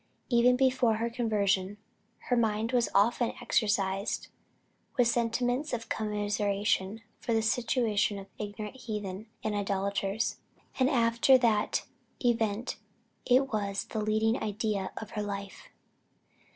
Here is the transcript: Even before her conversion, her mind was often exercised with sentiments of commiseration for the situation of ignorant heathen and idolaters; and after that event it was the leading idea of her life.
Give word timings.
Even 0.29 0.55
before 0.57 0.95
her 0.95 1.11
conversion, 1.11 1.77
her 2.21 2.35
mind 2.35 2.71
was 2.71 2.89
often 2.95 3.33
exercised 3.39 4.29
with 4.97 5.07
sentiments 5.07 5.73
of 5.73 5.89
commiseration 5.89 7.03
for 7.19 7.35
the 7.35 7.41
situation 7.43 8.17
of 8.17 8.25
ignorant 8.39 8.77
heathen 8.77 9.27
and 9.43 9.53
idolaters; 9.53 10.37
and 10.79 10.89
after 10.89 11.37
that 11.37 11.85
event 12.25 12.77
it 13.27 13.53
was 13.53 13.83
the 13.91 14.01
leading 14.01 14.41
idea 14.41 14.89
of 14.97 15.11
her 15.11 15.21
life. 15.21 15.69